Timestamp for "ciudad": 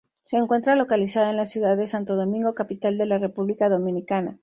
1.45-1.77